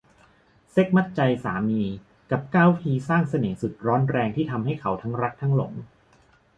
[0.71, 1.81] เซ็กส์มัดใจสามี
[2.31, 5.73] กับ เก้า วิธีสร้างเสน่ห์สุดร้อนแรงที่ทำให้เขาทั้งรักทั้งหลง